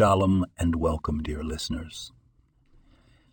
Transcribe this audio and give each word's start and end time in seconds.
Shalom 0.00 0.46
and 0.56 0.76
welcome, 0.76 1.22
dear 1.22 1.44
listeners. 1.44 2.10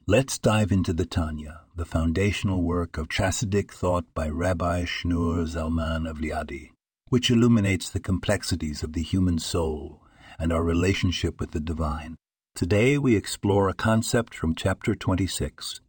Let's 0.06 0.38
dive 0.38 0.70
into 0.70 0.92
the 0.92 1.06
Tanya, 1.06 1.62
the 1.78 1.86
foundational 1.86 2.62
work 2.62 2.98
of 2.98 3.08
Chassidic 3.08 3.72
thought 3.72 4.04
by 4.14 4.28
Rabbi 4.28 4.84
Shneur 4.84 5.48
Zalman 5.48 6.10
of 6.10 6.18
Liadi, 6.18 6.72
which 7.08 7.32
illuminates 7.32 7.90
the 7.90 8.02
complexities 8.02 8.84
of 8.84 8.92
the 8.92 9.02
human 9.02 9.40
soul 9.40 10.02
and 10.38 10.52
our 10.52 10.62
relationship 10.62 11.40
with 11.40 11.52
the 11.52 11.62
divine. 11.62 12.18
Today 12.54 12.98
we 12.98 13.16
explore 13.16 13.70
a 13.70 13.74
concept 13.74 14.36
from 14.36 14.54
chapter 14.54 14.94
26, 14.94 15.80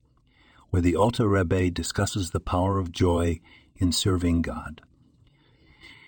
where 0.70 0.80
the 0.80 0.94
Alter 0.94 1.26
Rebbe 1.26 1.72
discusses 1.72 2.30
the 2.30 2.38
power 2.38 2.78
of 2.78 2.92
joy 2.92 3.40
in 3.74 3.90
serving 3.90 4.42
God. 4.42 4.82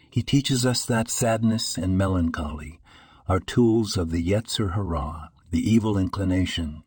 He 0.09 0.23
teaches 0.23 0.65
us 0.65 0.85
that 0.85 1.11
sadness 1.11 1.77
and 1.77 1.99
melancholy 1.99 2.80
are 3.29 3.41
tools 3.41 3.97
of 3.97 4.11
the 4.11 4.23
Yetzer 4.23 4.75
Hara, 4.75 5.31
the 5.51 5.71
evil 5.71 5.99
inclination, 5.99 6.83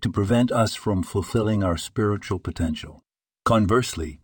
to 0.00 0.10
prevent 0.10 0.52
us 0.52 0.74
from 0.74 1.02
fulfilling 1.02 1.62
our 1.62 1.76
spiritual 1.76 2.38
potential. 2.38 3.02
Conversely, 3.44 4.20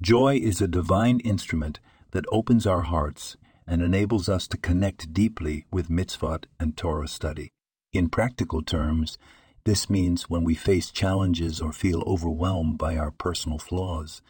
joy 0.00 0.36
is 0.36 0.60
a 0.60 0.68
divine 0.68 1.20
instrument 1.20 1.80
that 2.12 2.24
opens 2.30 2.66
our 2.66 2.82
hearts 2.82 3.36
and 3.66 3.82
enables 3.82 4.28
us 4.28 4.46
to 4.48 4.56
connect 4.56 5.12
deeply 5.12 5.66
with 5.70 5.88
mitzvot 5.88 6.44
and 6.60 6.76
Torah 6.76 7.08
study. 7.08 7.50
In 7.92 8.08
practical 8.08 8.62
terms, 8.62 9.18
this 9.64 9.90
means 9.90 10.30
when 10.30 10.44
we 10.44 10.54
face 10.54 10.90
challenges 10.90 11.60
or 11.60 11.72
feel 11.72 12.04
overwhelmed 12.06 12.78
by 12.78 12.96
our 12.96 13.10
personal 13.10 13.58
flaws, 13.58 14.22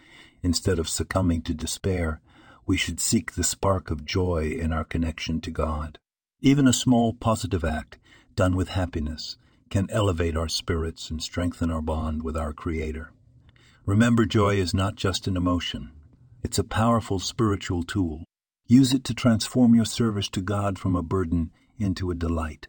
instead 0.43 0.79
of 0.79 0.89
succumbing 0.89 1.43
to 1.43 1.53
despair, 1.53 2.21
we 2.67 2.77
should 2.77 3.01
seek 3.01 3.33
the 3.33 3.45
spark 3.45 3.91
of 3.91 4.05
joy 4.05 4.51
in 4.51 4.73
our 4.73 4.85
connection 4.85 5.41
to 5.41 5.51
God. 5.51 5.99
Even 6.41 6.67
a 6.67 6.73
small 6.73 7.13
positive 7.15 7.65
act, 7.65 7.99
done 8.35 8.57
with 8.57 8.71
happiness, 8.71 9.37
can 9.71 9.89
elevate 9.91 10.37
our 10.37 10.49
spirits 10.49 11.11
and 11.11 11.23
strengthen 11.23 11.71
our 11.71 11.81
bond 11.81 12.23
with 12.23 12.37
our 12.37 12.53
Creator. 12.53 13.13
Remember, 13.85 14.27
joy 14.27 14.57
is 14.57 14.75
not 14.75 14.97
just 14.97 15.29
an 15.29 15.37
emotion, 15.37 15.93
it's 16.43 16.59
a 16.59 16.65
powerful 16.65 17.19
spiritual 17.19 17.83
tool. 17.83 18.25
Use 18.67 18.93
it 18.93 19.05
to 19.05 19.15
transform 19.15 19.75
your 19.75 19.85
service 19.85 20.29
to 20.31 20.41
God 20.41 20.79
from 20.79 20.97
a 20.97 21.03
burden 21.03 21.53
into 21.79 22.11
a 22.11 22.17
delight. 22.17 22.67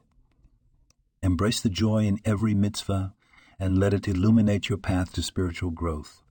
Embrace 1.24 1.60
the 1.60 1.70
joy 1.70 2.06
in 2.06 2.20
every 2.24 2.54
mitzvah 2.54 3.14
and 3.60 3.80
let 3.80 3.94
it 3.94 4.08
illuminate 4.08 4.70
your 4.70 4.78
path 4.78 5.12
to 5.14 5.24
spiritual 5.24 5.72
growth. 5.72 6.22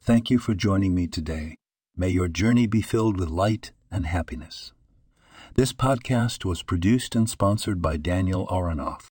Thank 0.00 0.30
you 0.30 0.38
for 0.38 0.54
joining 0.54 0.94
me 0.94 1.08
today. 1.08 1.56
May 1.96 2.08
your 2.08 2.26
journey 2.26 2.66
be 2.66 2.82
filled 2.82 3.20
with 3.20 3.28
light 3.28 3.70
and 3.88 4.04
happiness. 4.04 4.72
This 5.54 5.72
podcast 5.72 6.44
was 6.44 6.64
produced 6.64 7.14
and 7.14 7.30
sponsored 7.30 7.80
by 7.80 7.98
Daniel 7.98 8.48
Aronoff. 8.48 9.06